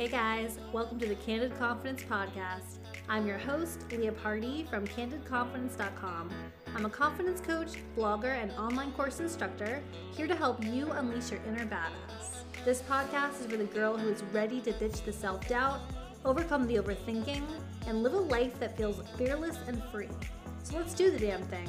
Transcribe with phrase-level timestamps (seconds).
[0.00, 2.78] Hey guys, welcome to the Candid Confidence Podcast.
[3.10, 6.30] I'm your host, Leah Party from CandidConfidence.com.
[6.74, 9.82] I'm a confidence coach, blogger, and online course instructor
[10.16, 12.44] here to help you unleash your inner badass.
[12.64, 15.80] This podcast is for the girl who is ready to ditch the self doubt,
[16.24, 17.42] overcome the overthinking,
[17.86, 20.08] and live a life that feels fearless and free.
[20.62, 21.68] So let's do the damn thing.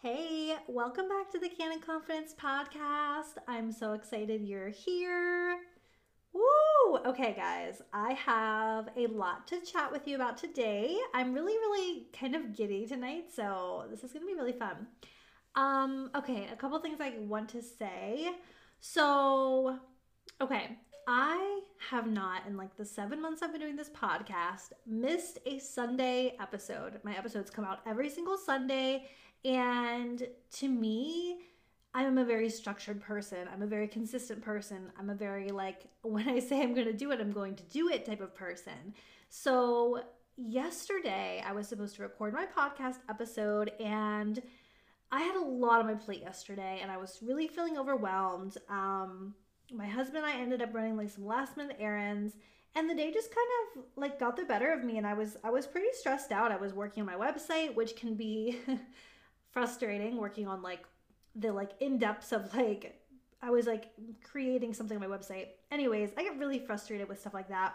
[0.00, 3.38] Hey, welcome back to the Candid Confidence Podcast.
[3.48, 5.58] I'm so excited you're here.
[6.32, 6.98] Woo!
[7.06, 10.96] Okay, guys, I have a lot to chat with you about today.
[11.14, 14.86] I'm really, really kind of giddy tonight, so this is gonna be really fun.
[15.54, 18.30] Um, okay, a couple things I want to say.
[18.80, 19.78] So,
[20.40, 21.60] okay, I
[21.90, 26.36] have not, in like the seven months I've been doing this podcast, missed a Sunday
[26.40, 27.00] episode.
[27.02, 29.08] My episodes come out every single Sunday,
[29.44, 31.38] and to me,
[31.94, 33.48] I'm a very structured person.
[33.52, 34.92] I'm a very consistent person.
[34.98, 37.62] I'm a very like when I say I'm going to do it, I'm going to
[37.64, 38.94] do it type of person.
[39.30, 40.02] So,
[40.38, 44.40] yesterday I was supposed to record my podcast episode and
[45.10, 48.56] I had a lot on my plate yesterday and I was really feeling overwhelmed.
[48.68, 49.34] Um
[49.72, 52.34] my husband and I ended up running like some last minute errands
[52.74, 55.36] and the day just kind of like got the better of me and I was
[55.42, 56.52] I was pretty stressed out.
[56.52, 58.58] I was working on my website, which can be
[59.50, 60.84] frustrating working on like
[61.38, 63.00] the like in depths of like
[63.40, 63.90] I was like
[64.24, 65.48] creating something on my website.
[65.70, 67.74] Anyways, I get really frustrated with stuff like that.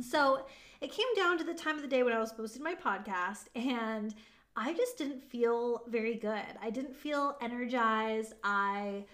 [0.00, 0.46] So
[0.80, 3.44] it came down to the time of the day when I was posting my podcast,
[3.54, 4.14] and
[4.56, 6.42] I just didn't feel very good.
[6.60, 8.34] I didn't feel energized.
[8.42, 9.04] I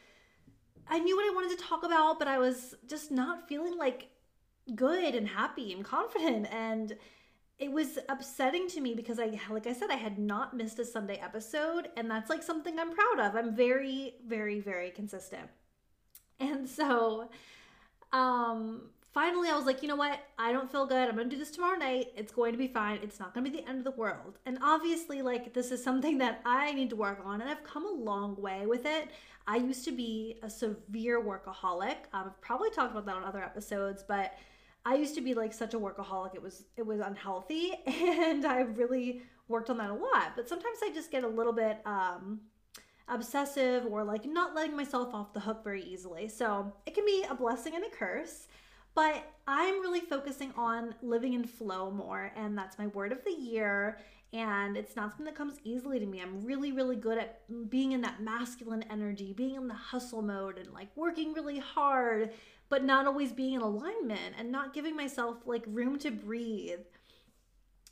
[0.89, 4.09] I knew what I wanted to talk about, but I was just not feeling like
[4.75, 6.97] good and happy and confident and
[7.59, 10.85] it was upsetting to me because I like I said I had not missed a
[10.85, 13.35] Sunday episode and that's like something I'm proud of.
[13.35, 15.49] I'm very very very consistent.
[16.39, 17.31] And so
[18.13, 18.83] um
[19.13, 20.21] finally I was like, you know what?
[20.39, 21.09] I don't feel good.
[21.09, 22.13] I'm to do this tomorrow night.
[22.17, 23.01] It's going to be fine.
[23.03, 24.39] It's not to be the end of the world.
[24.47, 27.87] And obviously like this is something that I need to work on and I've come
[27.87, 29.09] a long way with it.
[29.49, 31.97] I used to be a severe workaholic.
[32.13, 34.35] Um, I've probably talked about that on other episodes, but
[34.89, 36.35] I used to be like such a workaholic.
[36.35, 40.33] It was it was unhealthy and I really worked on that a lot.
[40.35, 42.41] But sometimes I just get a little bit um
[43.07, 46.27] obsessive or like not letting myself off the hook very easily.
[46.29, 48.49] So, it can be a blessing and a curse.
[48.95, 53.33] But I'm really focusing on living in flow more and that's my word of the
[53.33, 53.99] year
[54.33, 56.21] and it's not something that comes easily to me.
[56.21, 57.41] I'm really, really good at
[57.71, 62.33] being in that masculine energy, being in the hustle mode, and like working really hard,
[62.69, 66.81] but not always being in alignment and not giving myself like room to breathe.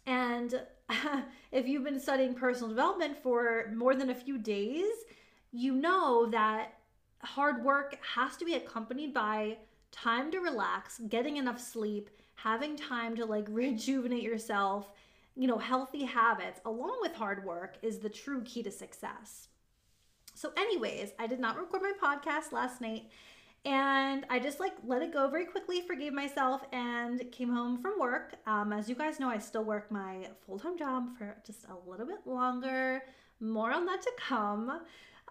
[0.07, 0.61] And
[1.53, 4.93] if you've been studying personal development for more than a few days,
[5.53, 6.75] you know that
[7.23, 9.57] hard work has to be accompanied by
[9.91, 14.93] time to relax, getting enough sleep, having time to like rejuvenate yourself.
[15.35, 19.49] You know, healthy habits along with hard work is the true key to success.
[20.35, 23.11] So, anyways, I did not record my podcast last night
[23.67, 27.99] and I just like let it go very quickly, forgave myself, and came home from
[27.99, 28.37] work.
[28.47, 31.91] Um, as you guys know, I still work my full time job for just a
[31.91, 33.03] little bit longer.
[33.41, 34.81] More on that to come.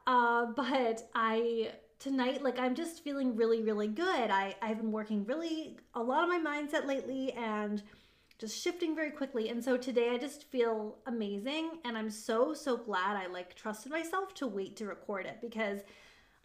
[0.06, 5.24] Uh, but I tonight like i'm just feeling really really good i i've been working
[5.26, 7.82] really a lot of my mindset lately and
[8.38, 12.76] just shifting very quickly and so today i just feel amazing and i'm so so
[12.76, 15.80] glad i like trusted myself to wait to record it because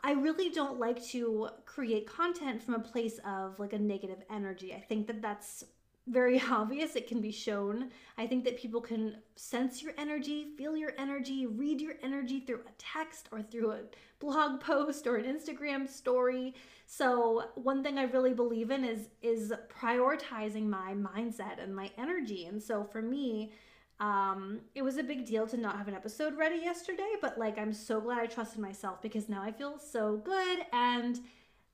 [0.03, 4.75] I really don't like to create content from a place of like a negative energy.
[4.75, 5.65] I think that that's
[6.07, 6.97] very obvious.
[6.97, 7.91] It can be shown.
[8.19, 12.61] I think that people can sense your energy, feel your energy, read your energy through
[12.67, 13.81] a text or through a
[14.19, 16.55] blog post or an Instagram story.
[16.87, 22.47] So, one thing I really believe in is is prioritizing my mindset and my energy.
[22.47, 23.53] And so for me,
[24.01, 27.59] um, it was a big deal to not have an episode ready yesterday, but like
[27.59, 31.21] I'm so glad I trusted myself because now I feel so good and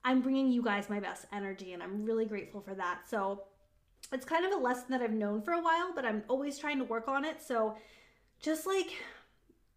[0.05, 3.08] I'm bringing you guys my best energy and I'm really grateful for that.
[3.08, 3.44] So
[4.12, 6.78] it's kind of a lesson that I've known for a while, but I'm always trying
[6.78, 7.40] to work on it.
[7.40, 7.76] So
[8.40, 8.88] just like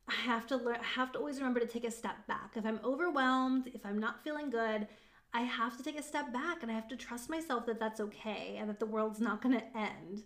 [0.08, 2.54] I have to learn, I have to always remember to take a step back.
[2.56, 4.88] If I'm overwhelmed, if I'm not feeling good,
[5.36, 8.00] I have to take a step back and I have to trust myself that that's
[8.00, 10.24] okay and that the world's not going to end.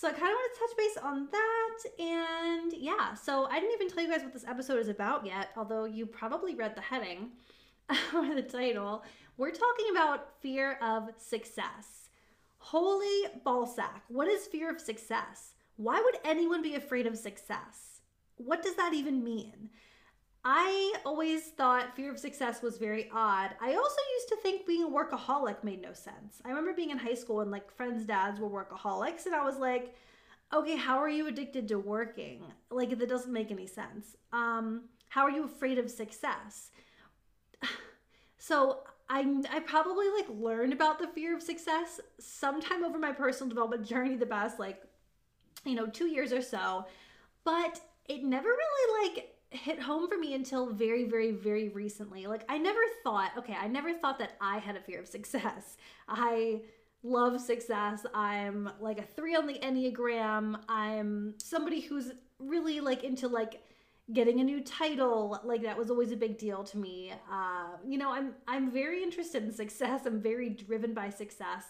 [0.00, 2.02] So I kind of want to touch base on that.
[2.02, 5.50] And yeah, so I didn't even tell you guys what this episode is about yet,
[5.58, 7.32] although you probably read the heading
[8.14, 9.04] or the title.
[9.36, 12.08] We're talking about fear of success.
[12.56, 14.00] Holy ballsack.
[14.08, 15.52] What is fear of success?
[15.76, 18.00] Why would anyone be afraid of success?
[18.38, 19.68] What does that even mean?
[20.44, 23.50] I always thought fear of success was very odd.
[23.60, 26.40] I also used to think being a workaholic made no sense.
[26.44, 29.58] I remember being in high school and like friends' dads were workaholics, and I was
[29.58, 29.94] like,
[30.52, 32.42] okay, how are you addicted to working?
[32.70, 34.16] Like, that doesn't make any sense.
[34.32, 36.70] Um, how are you afraid of success?
[38.42, 38.78] So
[39.10, 43.86] I I probably like learned about the fear of success sometime over my personal development
[43.86, 44.82] journey the past like
[45.66, 46.86] you know 2 years or so,
[47.44, 52.26] but it never really like hit home for me until very very very recently.
[52.26, 55.76] Like I never thought, okay, I never thought that I had a fear of success.
[56.08, 56.62] I
[57.02, 58.04] love success.
[58.12, 60.60] I'm like a 3 on the Enneagram.
[60.68, 63.62] I'm somebody who's really like into like
[64.12, 67.98] getting a new title like that was always a big deal to me uh, you
[67.98, 71.64] know i'm i'm very interested in success i'm very driven by success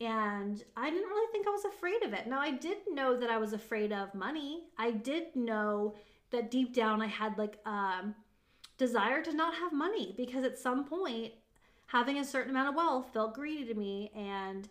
[0.00, 3.30] and i didn't really think i was afraid of it now i did know that
[3.30, 5.94] i was afraid of money i did know
[6.32, 8.14] that deep down i had like a um,
[8.78, 11.32] desire to not have money because at some point
[11.86, 14.68] having a certain amount of wealth felt greedy to me and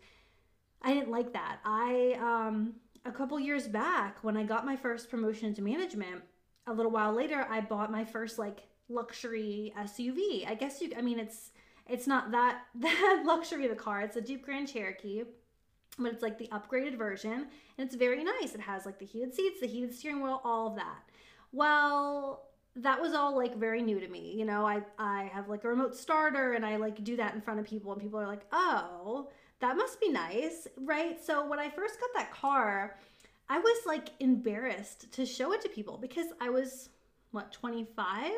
[0.82, 2.74] i didn't like that i um
[3.06, 6.22] a couple years back when i got my first promotion to management
[6.68, 10.48] a little while later, I bought my first like luxury SUV.
[10.48, 11.52] I guess you, I mean, it's
[11.88, 14.02] it's not that that luxury of a car.
[14.02, 15.24] It's a Jeep Grand Cherokee,
[15.98, 17.32] but it's like the upgraded version,
[17.78, 18.54] and it's very nice.
[18.54, 21.04] It has like the heated seats, the heated steering wheel, all of that.
[21.52, 24.34] Well, that was all like very new to me.
[24.38, 27.42] You know, I I have like a remote starter, and I like do that in
[27.42, 29.30] front of people, and people are like, oh.
[29.60, 31.24] That must be nice, right?
[31.24, 32.98] So when I first got that car,
[33.48, 36.90] I was like embarrassed to show it to people because I was
[37.30, 38.32] what 25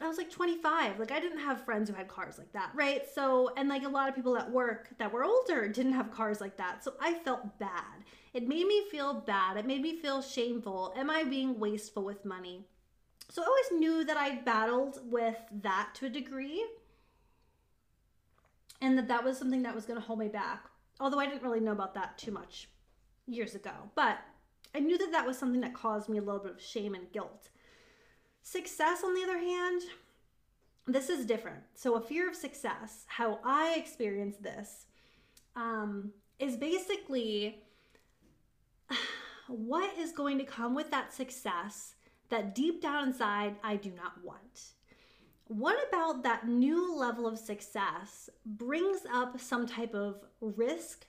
[0.00, 0.98] I was like 25.
[0.98, 3.02] Like I didn't have friends who had cars like that, right?
[3.14, 6.40] So, and like a lot of people at work that were older didn't have cars
[6.40, 6.84] like that.
[6.84, 8.04] So I felt bad.
[8.34, 9.56] It made me feel bad.
[9.56, 10.92] It made me feel shameful.
[10.96, 12.64] Am I being wasteful with money?
[13.30, 16.64] So I always knew that I battled with that to a degree.
[18.80, 20.66] And that that was something that was going to hold me back.
[21.00, 22.68] Although I didn't really know about that too much
[23.26, 24.18] years ago, but
[24.74, 27.10] I knew that that was something that caused me a little bit of shame and
[27.12, 27.50] guilt.
[28.42, 29.82] Success, on the other hand,
[30.86, 31.62] this is different.
[31.74, 34.86] So, a fear of success, how I experience this,
[35.54, 37.62] um, is basically
[39.48, 41.94] what is going to come with that success
[42.30, 44.72] that deep down inside I do not want.
[45.46, 51.06] What about that new level of success brings up some type of risk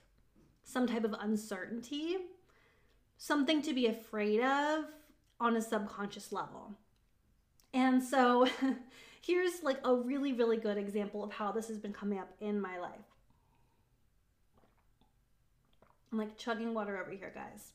[0.70, 2.16] some type of uncertainty,
[3.18, 4.84] something to be afraid of
[5.40, 6.74] on a subconscious level.
[7.72, 8.46] And so
[9.20, 12.60] here's like a really, really good example of how this has been coming up in
[12.60, 13.00] my life.
[16.12, 17.72] I'm like chugging water over here, guys.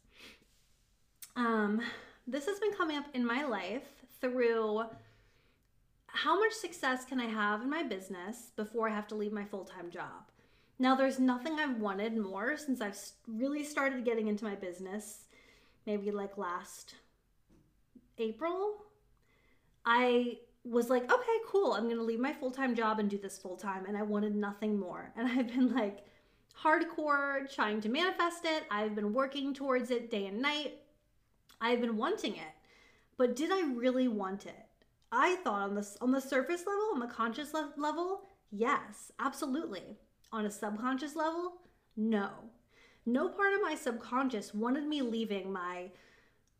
[1.35, 1.81] Um,
[2.27, 3.87] this has been coming up in my life
[4.21, 4.83] through
[6.07, 9.45] how much success can I have in my business before I have to leave my
[9.45, 10.31] full time job?
[10.77, 12.97] Now, there's nothing I've wanted more since I've
[13.27, 15.25] really started getting into my business,
[15.85, 16.95] maybe like last
[18.17, 18.77] April.
[19.85, 21.73] I was like, okay, cool.
[21.73, 23.85] I'm going to leave my full time job and do this full time.
[23.85, 25.13] And I wanted nothing more.
[25.15, 26.05] And I've been like
[26.63, 28.63] hardcore trying to manifest it.
[28.71, 30.79] I've been working towards it day and night.
[31.61, 32.53] I've been wanting it.
[33.17, 34.65] But did I really want it?
[35.11, 39.97] I thought on this on the surface level, on the conscious level, yes, absolutely
[40.31, 41.53] on a subconscious level?
[41.95, 42.29] No.
[43.05, 45.91] No part of my subconscious wanted me leaving my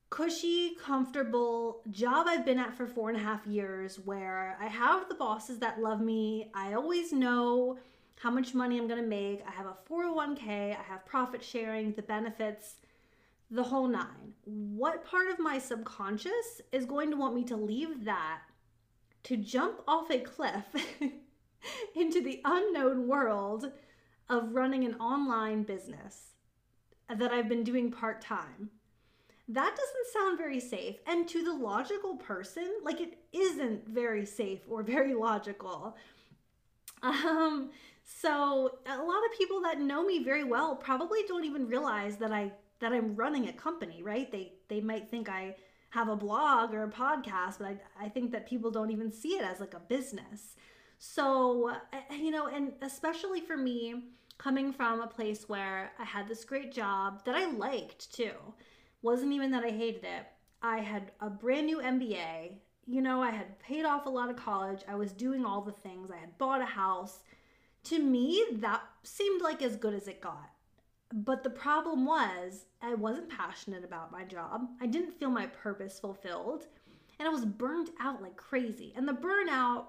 [0.10, 5.10] cushy, comfortable job I've been at for four and a half years where I have
[5.10, 6.52] the bosses that love me.
[6.54, 7.80] I always know
[8.20, 9.44] how much money I'm going to make.
[9.48, 12.76] I have a 401k, I have profit sharing, the benefits,
[13.52, 14.34] the whole nine.
[14.46, 18.42] What part of my subconscious is going to want me to leave that
[19.24, 20.66] to jump off a cliff
[21.96, 23.72] into the unknown world
[24.30, 26.34] of running an online business
[27.10, 28.70] that I've been doing part time.
[29.48, 30.96] That doesn't sound very safe.
[31.06, 35.96] And to the logical person, like it isn't very safe or very logical.
[37.04, 37.70] Um,
[38.06, 42.32] so a lot of people that know me very well probably don't even realize that
[42.32, 44.32] I that I'm running a company, right?
[44.32, 45.56] They they might think I
[45.90, 49.30] have a blog or a podcast, but I, I think that people don't even see
[49.30, 50.56] it as like a business.
[51.00, 51.72] So,
[52.12, 54.04] you know, and especially for me,
[54.38, 58.34] coming from a place where I had this great job that I liked too,
[59.02, 60.26] wasn't even that I hated it.
[60.62, 62.58] I had a brand new MBA.
[62.88, 64.82] You know, I had paid off a lot of college.
[64.88, 66.12] I was doing all the things.
[66.12, 67.20] I had bought a house.
[67.86, 70.50] To me, that seemed like as good as it got.
[71.14, 74.68] But the problem was, I wasn't passionate about my job.
[74.82, 76.68] I didn't feel my purpose fulfilled.
[77.18, 78.94] and I was burnt out like crazy.
[78.96, 79.86] And the burnout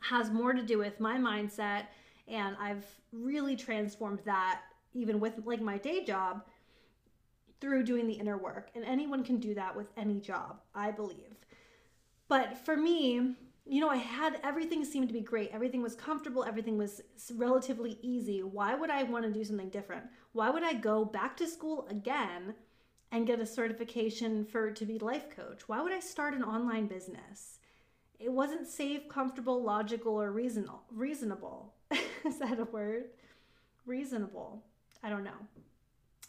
[0.00, 1.86] has more to do with my mindset
[2.28, 4.62] and I've really transformed that
[4.94, 6.44] even with like my day job
[7.60, 8.70] through doing the inner work.
[8.74, 11.36] And anyone can do that with any job, I believe.
[12.28, 15.50] But for me, you know, I had everything seemed to be great.
[15.52, 16.44] Everything was comfortable.
[16.44, 17.00] Everything was
[17.34, 18.42] relatively easy.
[18.42, 20.04] Why would I want to do something different?
[20.32, 22.54] Why would I go back to school again
[23.12, 25.68] and get a certification for to be life coach?
[25.68, 27.58] Why would I start an online business?
[28.18, 30.82] It wasn't safe, comfortable, logical, or reasonable.
[30.90, 31.74] Reasonable.
[32.24, 33.06] Is that a word?
[33.86, 34.62] Reasonable.
[35.02, 35.46] I don't know.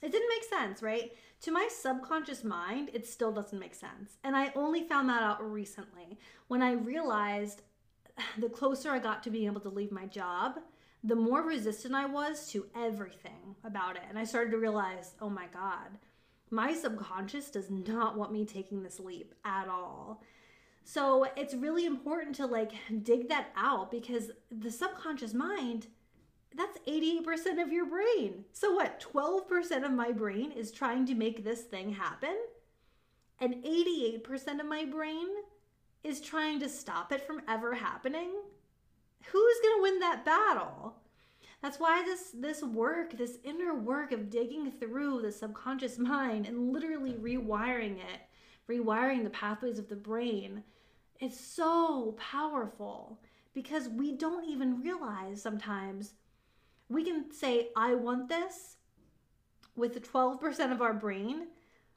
[0.03, 1.13] It didn't make sense, right?
[1.41, 4.17] To my subconscious mind, it still doesn't make sense.
[4.23, 6.19] And I only found that out recently
[6.49, 7.61] when I realized
[8.37, 10.59] the closer I got to being able to leave my job,
[11.05, 14.03] the more resistant I was to everything about it.
[14.09, 15.97] And I started to realize, oh my God,
[16.49, 20.21] my subconscious does not want me taking this leap at all.
[20.83, 22.71] So it's really important to like
[23.03, 25.87] dig that out because the subconscious mind
[26.55, 28.45] that's 88% of your brain.
[28.51, 29.03] So what?
[29.13, 32.35] 12% of my brain is trying to make this thing happen,
[33.39, 35.27] and 88% of my brain
[36.03, 38.31] is trying to stop it from ever happening.
[39.31, 40.95] Who's going to win that battle?
[41.61, 46.73] That's why this this work, this inner work of digging through the subconscious mind and
[46.73, 48.21] literally rewiring it,
[48.69, 50.61] rewiring the pathways of the brain,
[51.21, 53.21] is so powerful
[53.53, 56.15] because we don't even realize sometimes
[56.93, 58.77] we can say, I want this
[59.75, 61.47] with the 12% of our brain,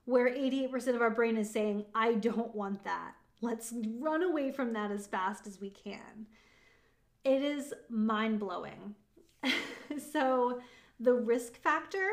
[0.04, 3.12] where 88% of our brain is saying, I don't want that.
[3.42, 6.26] Let's run away from that as fast as we can.
[7.24, 8.94] It is mind blowing.
[10.12, 10.60] so,
[10.98, 12.08] the risk factor,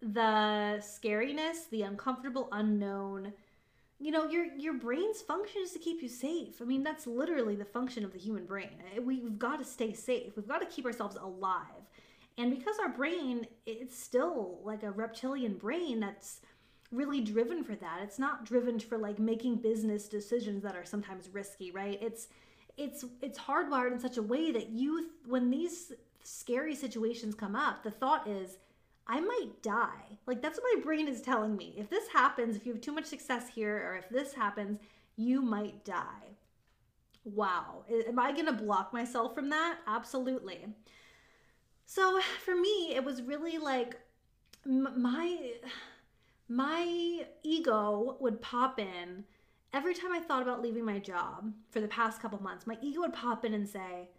[0.00, 3.32] the scariness, the uncomfortable unknown,
[4.02, 7.54] you know your your brain's function is to keep you safe i mean that's literally
[7.54, 10.84] the function of the human brain we've got to stay safe we've got to keep
[10.84, 11.81] ourselves alive
[12.38, 16.40] and because our brain, it's still like a reptilian brain that's
[16.90, 18.00] really driven for that.
[18.02, 21.98] It's not driven for like making business decisions that are sometimes risky, right?
[22.02, 22.28] It's
[22.76, 27.82] it's it's hardwired in such a way that you when these scary situations come up,
[27.82, 28.58] the thought is
[29.06, 30.18] I might die.
[30.26, 31.74] Like that's what my brain is telling me.
[31.76, 34.78] If this happens, if you have too much success here or if this happens,
[35.16, 36.36] you might die.
[37.24, 37.84] Wow.
[38.08, 39.78] Am I going to block myself from that?
[39.86, 40.66] Absolutely.
[41.86, 44.00] So for me, it was really like
[44.64, 45.52] my
[46.48, 49.24] my ego would pop in
[49.72, 52.66] every time I thought about leaving my job for the past couple months.
[52.66, 54.10] My ego would pop in and say,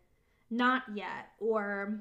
[0.50, 2.00] "Not yet," or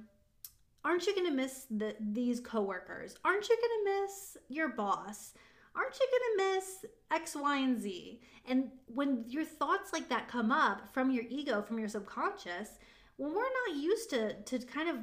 [0.84, 3.16] "Aren't you going to miss the, these coworkers?
[3.24, 5.34] Aren't you going to miss your boss?"
[5.74, 8.20] aren't you going to miss X, Y, and Z?
[8.46, 12.78] And when your thoughts like that come up from your ego, from your subconscious,
[13.16, 14.96] when we're not used to, to kind of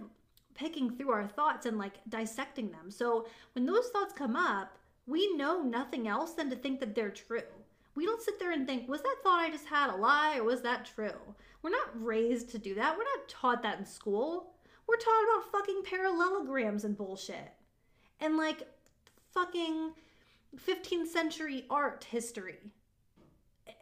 [0.60, 2.92] picking through our thoughts and like dissecting them.
[2.92, 7.10] So when those thoughts come up, we know nothing else than to think that they're
[7.10, 7.42] true.
[7.96, 10.44] We don't sit there and think, was that thought I just had a lie or
[10.44, 11.36] was that true?
[11.62, 12.98] We're not raised to do that.
[12.98, 14.52] We're not taught that in school.
[14.86, 17.54] We're taught about fucking parallelograms and bullshit.
[18.20, 18.68] And like
[19.34, 19.94] fucking
[20.58, 22.60] 15th century art history.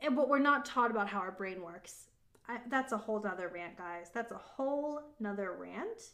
[0.04, 2.08] And but we're not taught about how our brain works.
[2.48, 4.10] I, that's a whole nother rant, guys.
[4.14, 6.12] That's a whole nother rant.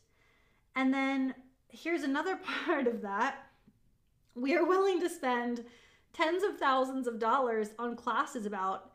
[0.75, 1.36] And then
[1.70, 3.50] here's another part of that
[4.36, 5.63] we are willing to spend
[6.13, 8.92] tens of thousands of dollars on classes about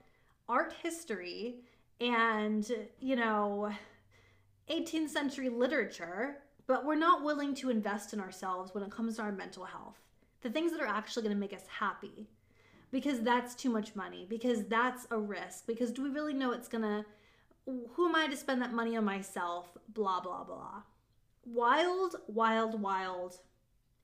[0.48, 1.60] art history
[2.00, 2.70] and,
[3.00, 3.70] you know,
[4.70, 9.22] 18th century literature, but we're not willing to invest in ourselves when it comes to
[9.22, 9.98] our mental health.
[10.42, 12.28] The things that are actually going to make us happy.
[12.90, 16.68] Because that's too much money, because that's a risk, because do we really know it's
[16.68, 17.04] going to,
[17.66, 19.76] who am I to spend that money on myself?
[19.92, 20.82] Blah, blah, blah
[21.52, 23.38] wild, wild, wild,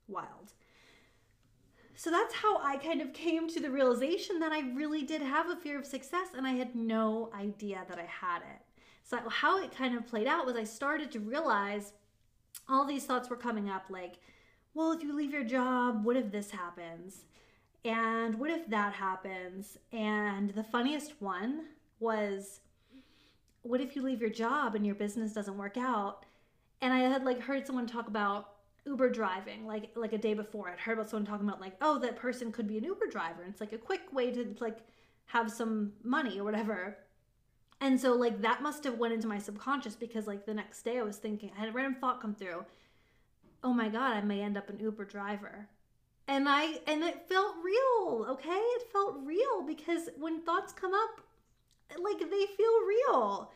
[0.08, 0.52] wild.
[1.96, 5.48] So that's how I kind of came to the realization that I really did have
[5.48, 8.60] a fear of success and I had no idea that I had it.
[9.04, 11.92] So, how it kind of played out was I started to realize
[12.68, 14.14] all these thoughts were coming up like,
[14.72, 17.26] well, if you leave your job, what if this happens?
[17.84, 19.76] And what if that happens?
[19.92, 21.66] And the funniest one
[22.00, 22.60] was,
[23.62, 26.24] what if you leave your job and your business doesn't work out?
[26.80, 28.50] And I had like heard someone talk about
[28.86, 30.68] Uber driving like like a day before.
[30.68, 33.42] I'd heard about someone talking about like, oh, that person could be an Uber driver.
[33.42, 34.78] And it's like a quick way to like
[35.26, 36.98] have some money or whatever.
[37.80, 40.98] And so like that must have went into my subconscious because like the next day
[40.98, 42.64] I was thinking I had a random thought come through.
[43.62, 45.68] Oh my god, I may end up an Uber driver.
[46.28, 48.50] And I and it felt real, okay?
[48.50, 51.20] It felt real because when thoughts come up,
[51.98, 53.52] like they feel real.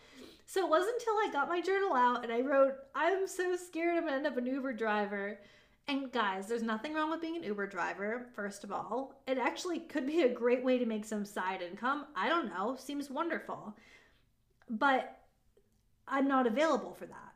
[0.48, 3.98] So it wasn't until I got my journal out and I wrote, I'm so scared
[3.98, 5.38] I'm gonna end up an Uber driver.
[5.86, 9.20] And guys, there's nothing wrong with being an Uber driver, first of all.
[9.26, 12.06] It actually could be a great way to make some side income.
[12.16, 13.76] I don't know, seems wonderful.
[14.70, 15.18] But
[16.06, 17.34] I'm not available for that.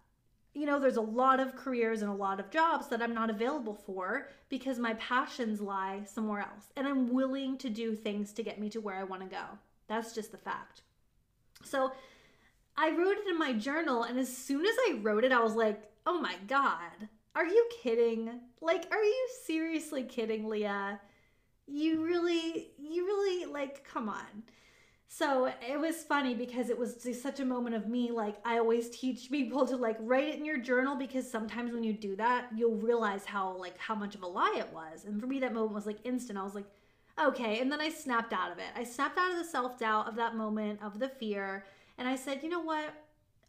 [0.55, 3.29] You know, there's a lot of careers and a lot of jobs that I'm not
[3.29, 6.73] available for because my passions lie somewhere else.
[6.79, 9.45] And I'm willing to do things to get me to where I want to go.
[9.87, 10.81] That's just the fact.
[11.63, 11.93] So
[12.77, 15.55] I wrote it in my journal, and as soon as I wrote it, I was
[15.55, 18.41] like, oh my God, are you kidding?
[18.61, 21.01] Like, are you seriously kidding, Leah?
[21.67, 24.43] You really, you really, like, come on.
[25.15, 28.11] So it was funny because it was just such a moment of me.
[28.11, 31.85] Like, I always teach people to like write it in your journal because sometimes when
[31.85, 35.05] you do that, you'll realize how, like, how much of a lie it was.
[35.05, 36.39] And for me, that moment was like instant.
[36.39, 36.65] I was like,
[37.23, 37.61] okay.
[37.61, 38.65] And then I snapped out of it.
[38.75, 41.67] I snapped out of the self doubt of that moment, of the fear.
[42.03, 42.93] And I said, you know what?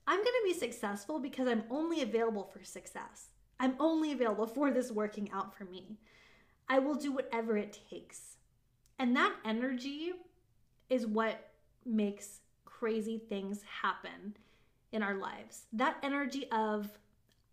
[0.06, 3.30] I'm going to be successful because I'm only available for success.
[3.60, 5.98] I'm only available for this working out for me.
[6.70, 8.36] I will do whatever it takes.
[9.00, 10.12] And that energy
[10.92, 11.50] is what
[11.84, 14.38] makes crazy things happen
[14.92, 15.64] in our lives.
[15.74, 16.88] That energy of,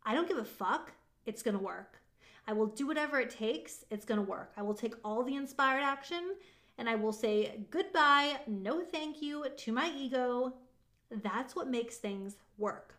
[0.05, 0.93] I don't give a fuck,
[1.25, 1.99] it's gonna work.
[2.47, 4.53] I will do whatever it takes, it's gonna work.
[4.55, 6.35] I will take all the inspired action
[6.77, 10.53] and I will say goodbye, no thank you to my ego.
[11.11, 12.95] That's what makes things work.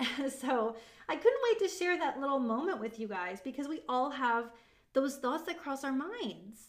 [0.40, 0.76] so
[1.08, 4.50] I couldn't wait to share that little moment with you guys because we all have
[4.92, 6.68] those thoughts that cross our minds.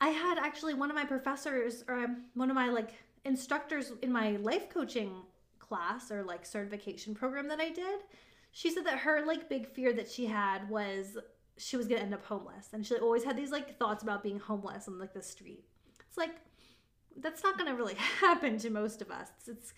[0.00, 4.12] I had actually one of my professors or um, one of my like instructors in
[4.12, 5.22] my life coaching
[5.58, 8.00] class or like certification program that I did.
[8.52, 11.18] She said that her like big fear that she had was
[11.58, 14.38] she was gonna end up homeless, and she always had these like thoughts about being
[14.38, 15.64] homeless on like the street.
[16.06, 16.36] It's like
[17.16, 19.28] that's not gonna really happen to most of us.
[19.38, 19.74] It's, it's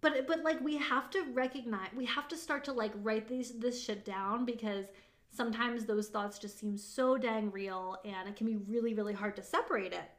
[0.00, 3.58] but but like we have to recognize we have to start to like write these
[3.58, 4.86] this shit down because
[5.30, 9.36] sometimes those thoughts just seem so dang real and it can be really really hard
[9.36, 10.10] to separate it.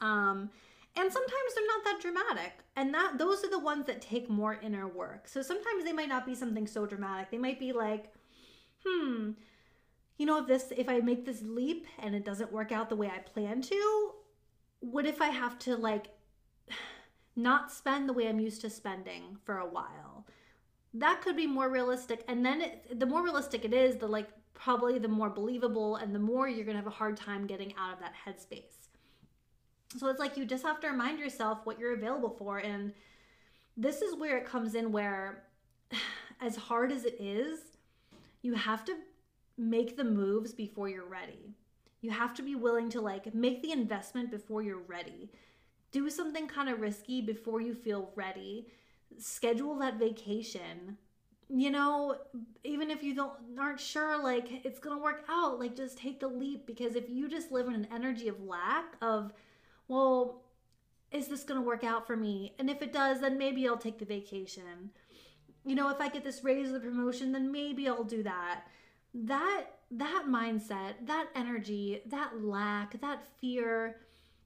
[0.00, 0.50] Um
[0.98, 4.54] and sometimes they're not that dramatic and that those are the ones that take more
[4.62, 5.28] inner work.
[5.28, 7.30] So sometimes they might not be something so dramatic.
[7.30, 8.12] They might be like
[8.84, 9.32] hmm
[10.18, 12.96] you know if this if i make this leap and it doesn't work out the
[12.96, 14.12] way i plan to
[14.90, 16.06] what if i have to like
[17.36, 20.26] not spend the way I'm used to spending for a while.
[20.94, 22.24] That could be more realistic.
[22.28, 26.14] And then it, the more realistic it is, the like probably the more believable and
[26.14, 28.88] the more you're going to have a hard time getting out of that headspace.
[29.98, 32.58] So it's like you just have to remind yourself what you're available for.
[32.58, 32.92] And
[33.76, 35.44] this is where it comes in where,
[36.40, 37.60] as hard as it is,
[38.42, 38.94] you have to
[39.58, 41.54] make the moves before you're ready.
[42.06, 45.28] You have to be willing to like make the investment before you're ready
[45.96, 48.66] do something kind of risky before you feel ready.
[49.18, 50.98] Schedule that vacation.
[51.48, 52.16] You know,
[52.64, 56.20] even if you don't aren't sure like it's going to work out, like just take
[56.20, 59.32] the leap because if you just live in an energy of lack of
[59.88, 60.42] well,
[61.12, 62.54] is this going to work out for me?
[62.58, 64.90] And if it does, then maybe I'll take the vacation.
[65.64, 68.64] You know, if I get this raise or the promotion, then maybe I'll do that.
[69.14, 73.96] That that mindset, that energy, that lack, that fear,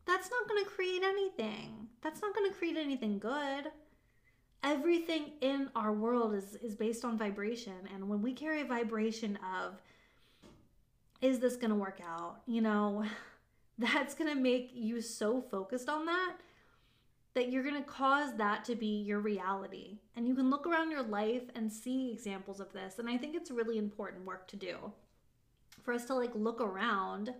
[0.06, 1.88] that's not going to create anything.
[2.02, 3.70] That's not going to create anything good.
[4.62, 9.38] Everything in our world is is based on vibration and when we carry a vibration
[9.56, 9.80] of
[11.22, 12.40] is this going to work out?
[12.46, 13.04] You know,
[13.78, 16.36] that's going to make you so focused on that
[17.34, 19.98] that you're going to cause that to be your reality.
[20.16, 22.98] And you can look around your life and see examples of this.
[22.98, 24.92] And I think it's really important work to do
[25.82, 27.34] for us to like look around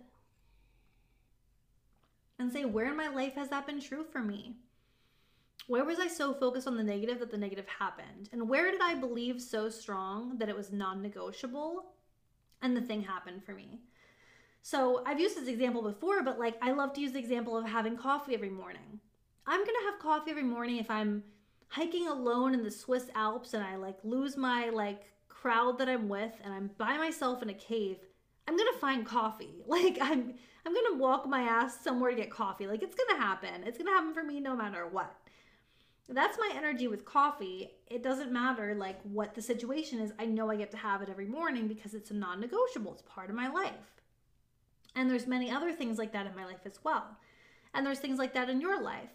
[2.39, 4.55] and say, where in my life has that been true for me?
[5.67, 8.29] Where was I so focused on the negative that the negative happened?
[8.31, 11.93] And where did I believe so strong that it was non negotiable
[12.61, 13.79] and the thing happened for me?
[14.63, 17.65] So I've used this example before, but like I love to use the example of
[17.65, 18.99] having coffee every morning.
[19.47, 21.23] I'm gonna have coffee every morning if I'm
[21.67, 26.09] hiking alone in the Swiss Alps and I like lose my like crowd that I'm
[26.09, 27.97] with and I'm by myself in a cave.
[28.51, 29.55] I'm gonna find coffee.
[29.67, 30.33] Like I'm
[30.65, 32.67] I'm gonna walk my ass somewhere to get coffee.
[32.67, 33.63] Like it's gonna happen.
[33.65, 35.15] It's gonna happen for me no matter what.
[36.09, 37.71] That's my energy with coffee.
[37.89, 40.11] It doesn't matter like what the situation is.
[40.19, 42.91] I know I get to have it every morning because it's a non-negotiable.
[42.91, 44.01] It's part of my life.
[44.95, 47.05] And there's many other things like that in my life as well.
[47.73, 49.11] And there's things like that in your life.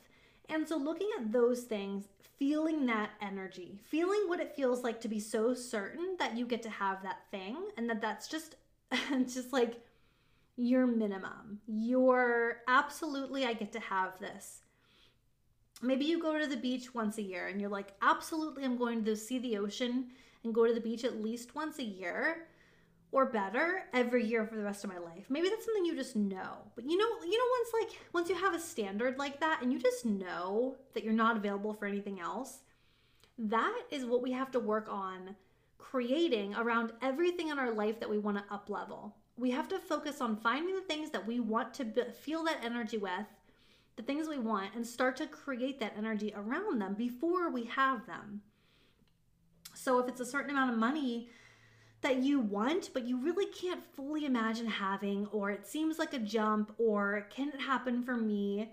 [0.49, 2.07] And so looking at those things,
[2.39, 6.63] feeling that energy, feeling what it feels like to be so certain that you get
[6.63, 8.55] to have that thing and that that's just
[9.27, 9.81] just like
[10.57, 11.61] your minimum.
[11.67, 14.63] Your absolutely, I get to have this.
[15.83, 19.05] Maybe you go to the beach once a year and you're like, absolutely, I'm going
[19.05, 20.07] to see the ocean
[20.43, 22.47] and go to the beach at least once a year
[23.13, 25.27] or better every year for the rest of my life.
[25.29, 26.59] Maybe that's something you just know.
[26.75, 29.73] But you know, you know once like once you have a standard like that and
[29.73, 32.61] you just know that you're not available for anything else,
[33.39, 35.37] that is what we have to work on
[35.91, 39.15] creating around everything in our life that we want to up level.
[39.39, 42.65] We have to focus on finding the things that we want to be- feel that
[42.65, 43.27] energy with,
[43.97, 48.07] the things we want, and start to create that energy around them before we have
[48.07, 48.43] them.
[49.75, 51.29] So if it's a certain amount of money
[52.01, 56.19] that you want, but you really can't fully imagine having, or it seems like a
[56.19, 58.71] jump, or can it happen for me?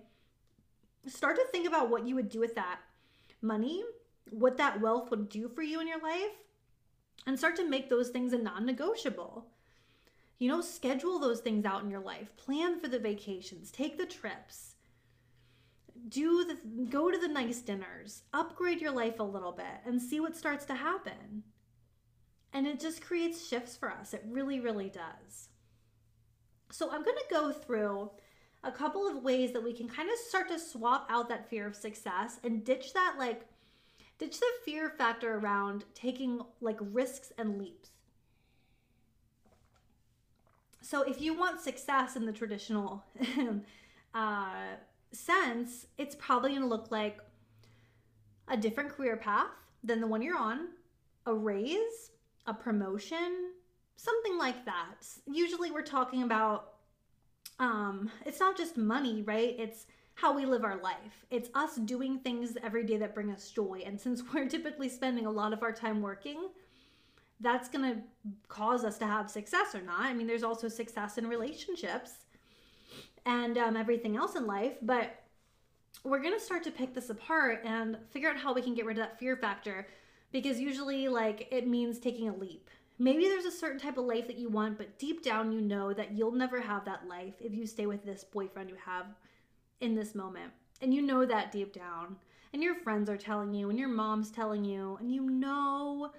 [1.07, 2.79] Start to think about what you would do with that
[3.41, 3.83] money,
[4.31, 6.31] what that wealth would do for you in your life,
[7.25, 9.47] and start to make those things a non negotiable.
[10.39, 14.05] You know, schedule those things out in your life, plan for the vacations, take the
[14.05, 14.75] trips.
[16.09, 20.19] Do the go to the nice dinners, upgrade your life a little bit and see
[20.19, 21.43] what starts to happen.
[22.51, 24.13] And it just creates shifts for us.
[24.13, 25.49] It really, really does.
[26.71, 28.11] So I'm going to go through
[28.63, 31.67] a couple of ways that we can kind of start to swap out that fear
[31.67, 33.45] of success and ditch that like
[34.19, 37.89] ditch the fear factor around taking like risks and leaps.
[40.81, 43.03] So if you want success in the traditional
[44.13, 44.75] uh,
[45.11, 47.19] sense, it's probably going to look like
[48.47, 49.47] a different career path
[49.83, 50.67] than the one you're on,
[51.25, 52.11] a raise,
[52.45, 53.51] a promotion,
[53.95, 55.07] something like that.
[55.25, 56.69] Usually we're talking about
[57.59, 59.55] um it's not just money, right?
[59.59, 61.25] It's how we live our life.
[61.31, 63.83] It's us doing things every day that bring us joy.
[63.85, 66.49] And since we're typically spending a lot of our time working,
[67.39, 68.01] that's going to
[68.47, 70.01] cause us to have success or not.
[70.01, 72.11] I mean, there's also success in relationships
[73.25, 75.23] and um, everything else in life, but
[76.03, 78.85] we're going to start to pick this apart and figure out how we can get
[78.85, 79.87] rid of that fear factor
[80.31, 82.69] because usually like it means taking a leap.
[82.99, 85.93] Maybe there's a certain type of life that you want, but deep down you know
[85.93, 89.07] that you'll never have that life if you stay with this boyfriend you have
[89.83, 90.51] in this moment.
[90.81, 92.15] And you know that deep down.
[92.53, 96.11] And your friends are telling you, and your mom's telling you, and you know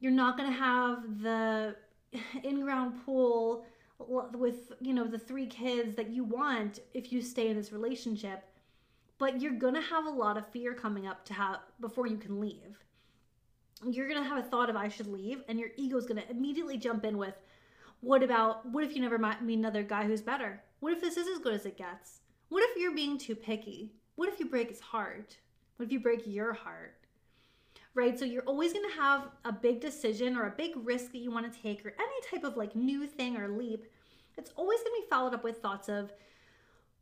[0.00, 1.76] you're not going to have the
[2.42, 3.64] in-ground pool
[3.98, 8.44] with, you know, the three kids that you want if you stay in this relationship.
[9.18, 12.16] But you're going to have a lot of fear coming up to have before you
[12.16, 12.82] can leave
[13.90, 16.20] you're going to have a thought of I should leave, and your ego is going
[16.22, 17.34] to immediately jump in with,
[18.00, 20.62] what about, what if you never meet another guy who's better?
[20.80, 22.20] What if this is as good as it gets?
[22.52, 23.94] What if you're being too picky?
[24.16, 25.38] What if you break his heart?
[25.76, 26.96] What if you break your heart?
[27.94, 28.18] Right?
[28.18, 31.30] So you're always going to have a big decision or a big risk that you
[31.30, 33.86] want to take or any type of like new thing or leap.
[34.36, 36.12] It's always going to be followed up with thoughts of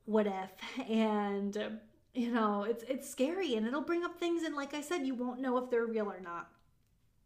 [0.04, 0.52] what if
[0.88, 1.80] and
[2.14, 5.16] you know, it's it's scary and it'll bring up things and like I said you
[5.16, 6.48] won't know if they're real or not.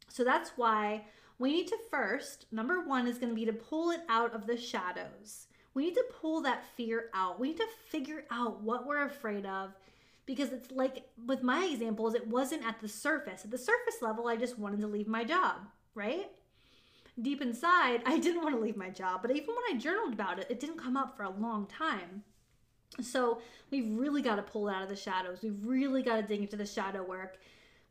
[0.09, 1.05] So that's why
[1.39, 4.47] we need to first, number one is going to be to pull it out of
[4.47, 5.49] the shadows.
[5.75, 7.41] We need to pull that fear out.
[7.41, 9.71] We need to figure out what we're afraid of
[10.27, 13.45] because it's like with my examples, it wasn't at the surface.
[13.45, 15.57] At the surface level, I just wanted to leave my job,
[15.95, 16.31] right?
[17.21, 20.39] Deep inside, I didn't want to leave my job, but even when I journaled about
[20.39, 22.23] it, it didn't come up for a long time.
[23.01, 25.41] So we've really got to pull out of the shadows.
[25.43, 27.39] We've really got to dig into the shadow work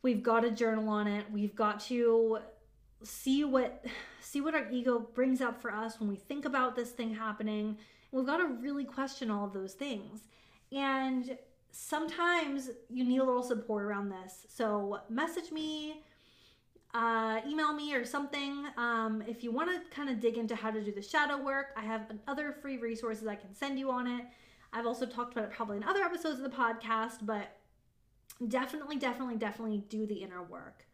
[0.04, 2.38] we've got to journal on it we've got to
[3.04, 3.86] see what
[4.20, 7.78] see what our ego brings up for us when we think about this thing happening.
[8.12, 10.22] We've got to really question all of those things.
[10.72, 11.38] And
[11.72, 14.46] sometimes you need a little support around this.
[14.50, 16.04] So message me
[16.94, 20.70] uh, email me or something um, if you want to kind of dig into how
[20.70, 21.68] to do the shadow work.
[21.76, 24.26] I have other free resources i can send you on it.
[24.72, 27.58] I've also talked about it probably in other episodes of the podcast but
[28.48, 30.86] definitely, definitely, definitely do the inner work.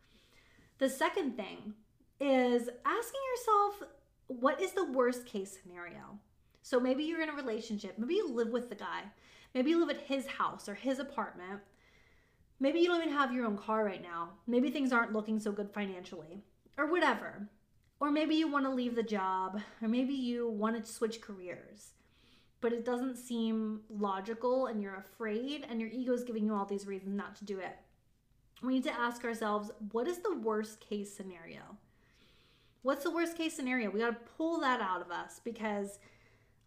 [0.77, 1.73] The second thing
[2.19, 3.89] is asking yourself,
[4.27, 6.19] what is the worst case scenario?
[6.61, 9.03] So maybe you're in a relationship, maybe you live with the guy,
[9.53, 11.61] maybe you live at his house or his apartment.
[12.59, 14.31] Maybe you don't even have your own car right now.
[14.45, 16.43] Maybe things aren't looking so good financially,
[16.77, 17.47] or whatever.
[18.01, 21.93] Or maybe you want to leave the job, or maybe you want to switch careers
[22.61, 26.65] but it doesn't seem logical and you're afraid and your ego is giving you all
[26.65, 27.75] these reasons not to do it.
[28.61, 31.77] We need to ask ourselves what is the worst case scenario?
[32.81, 33.89] What's the worst case scenario?
[33.89, 35.99] We got to pull that out of us because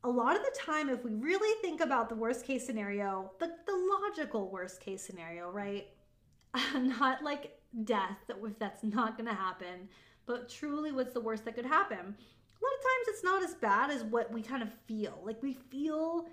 [0.04, 3.46] a lot of the time, if we really think about the worst case scenario, the,
[3.66, 5.86] the logical worst case scenario, right?
[6.74, 9.88] not like death, if that's not going to happen,
[10.26, 12.16] but truly what's the worst that could happen?
[12.62, 15.20] a lot of times it's not as bad as what we kind of feel.
[15.24, 16.26] Like we feel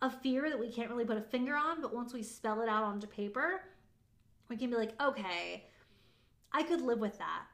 [0.00, 2.68] a fear that we can't really put a finger on, but once we spell it
[2.68, 3.62] out onto paper,
[4.48, 5.64] we can be like, okay,
[6.52, 7.44] I could live with that.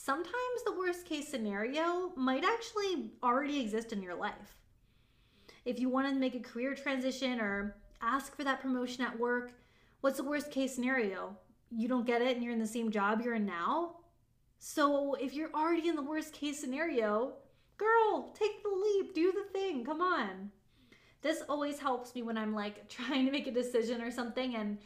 [0.00, 4.56] Sometimes the worst case scenario might actually already exist in your life.
[5.64, 9.54] If you want to make a career transition or ask for that promotion at work,
[10.00, 11.36] what's the worst case scenario?
[11.72, 13.96] You don't get it and you're in the same job you're in now?
[14.60, 17.32] So if you're already in the worst case scenario,
[17.76, 20.52] girl, take the leap, do the thing, come on.
[21.22, 24.78] This always helps me when I'm like trying to make a decision or something and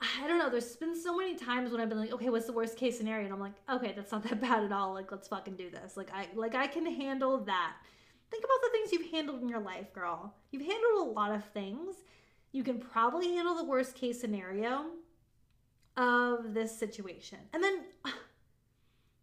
[0.00, 2.52] I don't know, there's been so many times when I've been like, okay, what's the
[2.52, 3.24] worst case scenario?
[3.24, 4.94] And I'm like, okay, that's not that bad at all.
[4.94, 5.96] Like, let's fucking do this.
[5.96, 7.74] Like I like I can handle that.
[8.30, 10.34] Think about the things you've handled in your life, girl.
[10.50, 11.96] You've handled a lot of things.
[12.52, 14.86] You can probably handle the worst case scenario
[15.96, 17.38] of this situation.
[17.52, 17.80] And then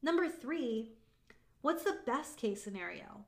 [0.01, 0.91] number 3,
[1.61, 3.25] what's the best case scenario?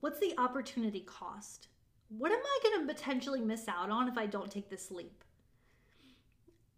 [0.00, 1.68] What's the opportunity cost?
[2.08, 5.24] what am I going to potentially miss out on if I don't take this leap?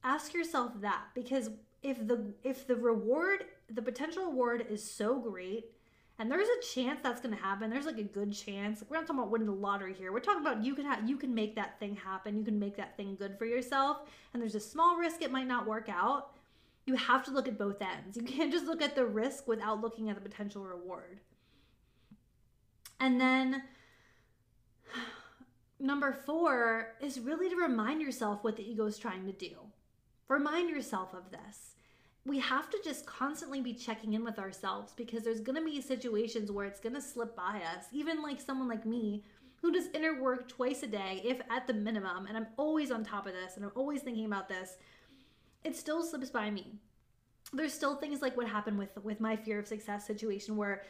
[0.03, 1.51] Ask yourself that because
[1.83, 5.67] if the if the reward, the potential reward is so great,
[6.19, 7.71] and there's a chance that's going to happen.
[7.71, 8.81] There's like a good chance.
[8.81, 10.13] Like we're not talking about winning the lottery here.
[10.13, 12.39] We're talking about you can have you can make that thing happen.
[12.39, 14.03] You can make that thing good for yourself.
[14.33, 16.33] And there's a small risk it might not work out.
[16.87, 18.17] You have to look at both ends.
[18.17, 21.21] You can't just look at the risk without looking at the potential reward.
[22.99, 23.63] And then
[25.81, 29.57] number four is really to remind yourself what the ego is trying to do.
[30.31, 31.75] Remind yourself of this.
[32.25, 35.81] We have to just constantly be checking in with ourselves because there's going to be
[35.81, 37.87] situations where it's going to slip by us.
[37.91, 39.25] Even like someone like me
[39.61, 43.03] who does inner work twice a day, if at the minimum, and I'm always on
[43.03, 44.77] top of this and I'm always thinking about this,
[45.65, 46.77] it still slips by me.
[47.53, 50.85] There's still things like what happened with with my fear of success situation where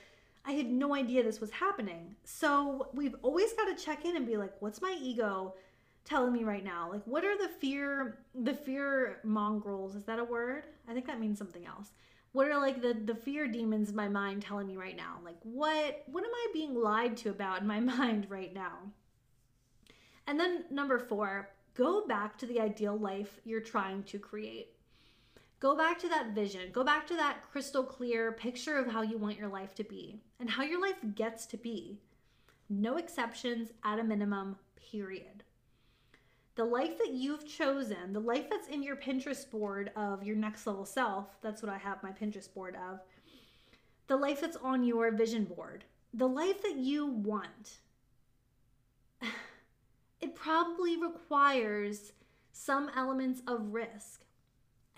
[0.45, 2.15] I had no idea this was happening.
[2.25, 5.55] So we've always got to check in and be like, what's my ego
[6.05, 6.91] telling me right now?
[6.91, 9.95] Like, what are the fear, the fear mongrels?
[9.95, 10.65] Is that a word?
[10.89, 11.93] I think that means something else.
[12.33, 15.19] What are like the the fear demons in my mind telling me right now?
[15.25, 18.79] Like, what what am I being lied to about in my mind right now?
[20.27, 24.69] And then number four, go back to the ideal life you're trying to create.
[25.59, 26.71] Go back to that vision.
[26.73, 30.21] Go back to that crystal clear picture of how you want your life to be
[30.39, 32.01] and how your life gets to be.
[32.71, 34.57] No exceptions at a minimum,
[34.91, 35.45] period.
[36.57, 40.67] The life that you've chosen, the life that's in your Pinterest board of your next
[40.67, 43.01] level self, that's what I have my Pinterest board of,
[44.09, 47.79] the life that's on your vision board, the life that you want,
[50.21, 52.13] it probably requires
[52.53, 54.25] some elements of risk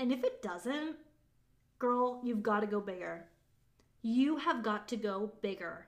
[0.02, 0.96] and if it doesn't,
[1.78, 3.26] girl, you've got to go bigger.
[4.02, 5.86] You have got to go bigger.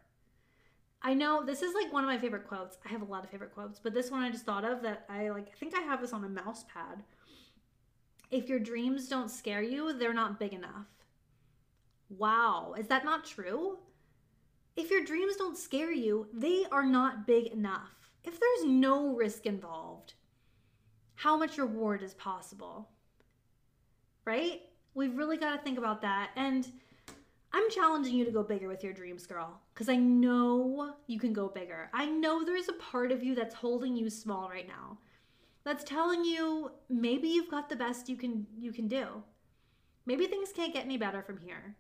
[1.05, 2.79] I know this is like one of my favorite quotes.
[2.85, 5.05] I have a lot of favorite quotes, but this one I just thought of that
[5.09, 7.05] I like I think I have this on a mouse pad.
[8.31, 10.89] If your dreams don't scare you, they're not big enough.
[12.09, 13.79] Wow, is that not true?
[14.77, 18.11] If your dreams don't scare you, they are not big enough.
[18.25, 20.15] If there's no risk involved,
[21.15, 22.89] how much reward is possible?
[24.25, 24.63] right?
[24.95, 26.31] We've really got to think about that.
[26.37, 26.71] And
[27.57, 31.33] I'm challenging you to go bigger with your dreams, girl, because I know you can
[31.33, 31.89] go bigger.
[31.95, 34.99] I know there's a part of you that's holding you small right now.
[35.63, 39.07] That's telling you maybe you've got the best you can you can do.
[40.05, 41.77] Maybe things can't get any better from here.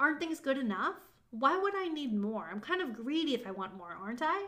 [0.00, 0.94] Aren't things good enough?
[1.32, 2.48] Why would I need more?
[2.50, 4.46] I'm kind of greedy if I want more, aren't I?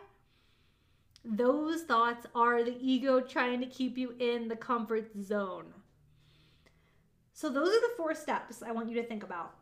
[1.23, 5.71] Those thoughts are the ego trying to keep you in the comfort zone.
[7.31, 9.60] So, those are the four steps I want you to think about.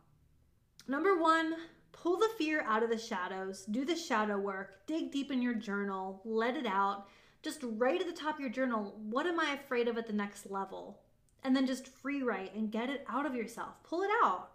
[0.90, 1.54] Number one,
[1.92, 5.54] pull the fear out of the shadows, do the shadow work, dig deep in your
[5.54, 7.06] journal, let it out.
[7.44, 10.14] Just write at the top of your journal, what am I afraid of at the
[10.14, 11.00] next level?
[11.44, 13.76] And then just free write and get it out of yourself.
[13.84, 14.50] Pull it out.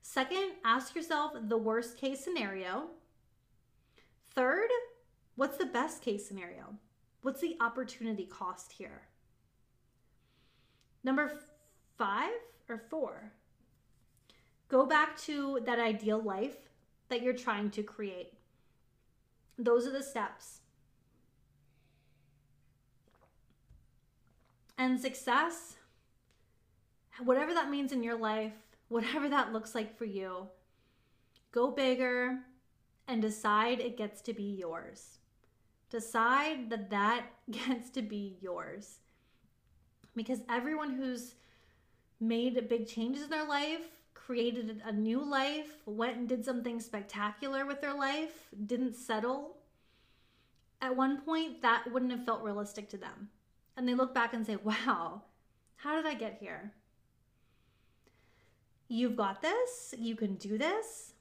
[0.00, 2.90] Second, ask yourself the worst case scenario.
[4.36, 4.70] Third,
[5.34, 6.76] what's the best case scenario?
[7.22, 9.08] What's the opportunity cost here?
[11.02, 11.32] Number
[11.96, 12.30] five
[12.68, 13.32] or four.
[14.68, 16.56] Go back to that ideal life
[17.08, 18.34] that you're trying to create.
[19.58, 20.60] Those are the steps.
[24.76, 25.76] And success,
[27.24, 28.52] whatever that means in your life,
[28.88, 30.46] whatever that looks like for you,
[31.50, 32.38] go bigger
[33.08, 35.18] and decide it gets to be yours.
[35.90, 38.98] Decide that that gets to be yours.
[40.14, 41.34] Because everyone who's
[42.20, 43.86] made big changes in their life,
[44.28, 49.56] created a new life, went and did something spectacular with their life, didn't settle,
[50.82, 53.30] at one point that wouldn't have felt realistic to them.
[53.74, 55.22] And they look back and say, wow,
[55.76, 56.74] how did I get here?
[58.88, 59.94] You've got this.
[59.96, 61.14] You can do this.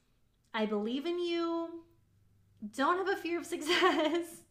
[0.53, 1.85] I believe in you.
[2.75, 4.41] Don't have a fear of success.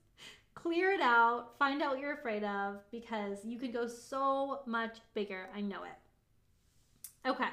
[0.55, 1.59] Clear it out.
[1.59, 5.51] Find out what you're afraid of because you can go so much bigger.
[5.55, 7.29] I know it.
[7.29, 7.51] Okay.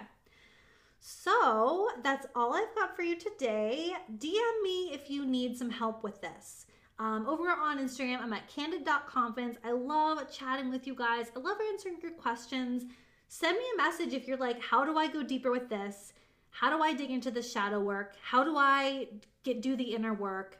[1.05, 3.91] So that's all I've got for you today.
[4.19, 6.65] DM me if you need some help with this.
[6.97, 9.57] Um, over on Instagram, I'm at candid.confidence.
[9.65, 11.29] I love chatting with you guys.
[11.35, 12.85] I love answering your questions.
[13.27, 16.13] Send me a message if you're like, how do I go deeper with this?
[16.51, 18.15] How do I dig into the shadow work?
[18.23, 19.09] How do I
[19.43, 20.59] get do the inner work?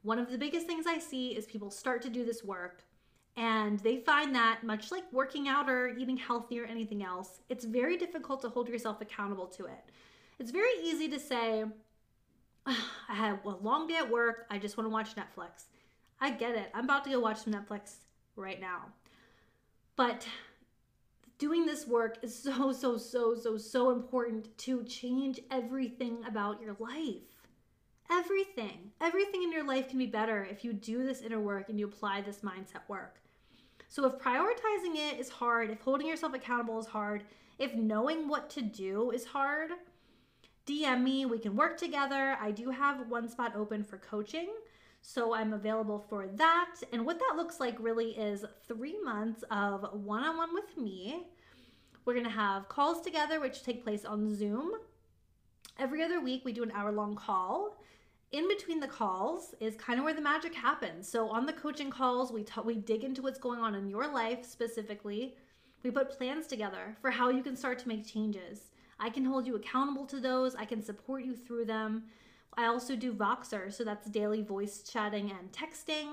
[0.00, 2.82] One of the biggest things I see is people start to do this work
[3.36, 7.64] and they find that much like working out or eating healthy or anything else, it's
[7.64, 9.90] very difficult to hold yourself accountable to it.
[10.38, 11.64] It's very easy to say,
[12.66, 12.74] I
[13.08, 14.46] had a long day at work.
[14.50, 15.64] I just want to watch Netflix.
[16.20, 16.70] I get it.
[16.74, 17.96] I'm about to go watch some Netflix
[18.36, 18.86] right now.
[19.96, 20.26] But
[21.38, 26.76] doing this work is so, so, so, so, so important to change everything about your
[26.78, 27.22] life.
[28.10, 28.92] Everything.
[29.00, 31.86] Everything in your life can be better if you do this inner work and you
[31.86, 33.20] apply this mindset work.
[33.88, 37.24] So, if prioritizing it is hard, if holding yourself accountable is hard,
[37.58, 39.70] if knowing what to do is hard,
[40.66, 41.26] DM me.
[41.26, 42.36] We can work together.
[42.40, 44.48] I do have one spot open for coaching.
[45.00, 46.74] So I'm available for that.
[46.92, 51.28] And what that looks like really is three months of one on one with me.
[52.04, 54.72] We're going to have calls together, which take place on Zoom.
[55.78, 57.76] Every other week, we do an hour long call.
[58.32, 61.08] In between the calls is kind of where the magic happens.
[61.08, 64.08] So on the coaching calls, we t- we dig into what's going on in your
[64.08, 65.36] life specifically.
[65.82, 68.70] We put plans together for how you can start to make changes.
[68.98, 70.56] I can hold you accountable to those.
[70.56, 72.04] I can support you through them.
[72.56, 76.08] I also do Voxer, so that's daily voice chatting and texting.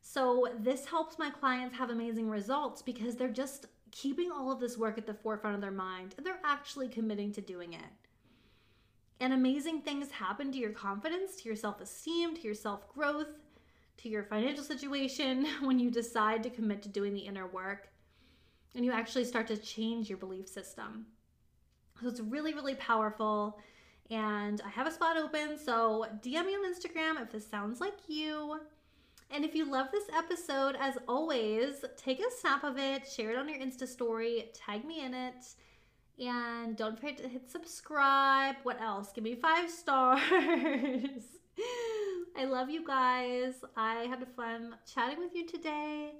[0.00, 4.78] So this helps my clients have amazing results because they're just keeping all of this
[4.78, 8.09] work at the forefront of their mind and they're actually committing to doing it.
[9.20, 13.28] And amazing things happen to your confidence, to your self esteem, to your self growth,
[13.98, 17.88] to your financial situation when you decide to commit to doing the inner work
[18.74, 21.06] and you actually start to change your belief system.
[22.00, 23.58] So it's really, really powerful
[24.10, 25.58] and I have a spot open.
[25.58, 28.60] So DM me on Instagram if this sounds like you.
[29.30, 33.38] And if you love this episode, as always, take a snap of it, share it
[33.38, 35.46] on your Insta story, tag me in it,
[36.20, 38.56] and don't forget to hit subscribe.
[38.62, 39.10] What else?
[39.12, 40.20] Give me five stars.
[42.36, 43.54] I love you guys.
[43.76, 46.12] I had fun chatting with you today,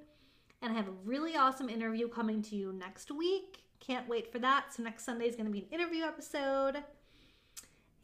[0.63, 3.63] and I have a really awesome interview coming to you next week.
[3.79, 4.75] Can't wait for that.
[4.75, 6.77] So, next Sunday is going to be an interview episode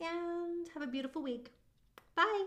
[0.01, 1.53] and have a beautiful week.
[2.15, 2.47] Bye.